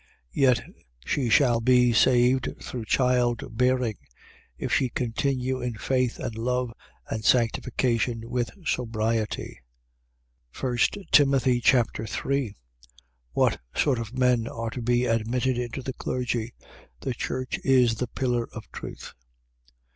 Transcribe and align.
2:15. 0.01 0.07
Yet 0.31 0.63
she 1.05 1.29
shall 1.29 1.61
be 1.61 1.93
saved 1.93 2.55
through 2.59 2.85
child 2.85 3.55
bearing; 3.55 3.99
if 4.57 4.73
she 4.73 4.89
continue 4.89 5.61
in 5.61 5.75
faith 5.75 6.17
and 6.17 6.33
love 6.35 6.73
and 7.07 7.23
sanctification 7.23 8.27
with 8.27 8.49
sobriety. 8.65 9.59
1 10.59 10.77
Timothy 11.11 11.61
Chapter 11.63 12.07
3 12.07 12.55
What 13.33 13.59
sort 13.75 13.99
of 13.99 14.17
men 14.17 14.47
are 14.47 14.71
to 14.71 14.81
be 14.81 15.05
admitted 15.05 15.59
into 15.59 15.83
the 15.83 15.93
clergy. 15.93 16.55
The 17.01 17.13
church 17.13 17.59
is 17.63 17.93
the 17.93 18.07
pillar 18.07 18.49
of 18.53 18.71
truth. 18.71 19.13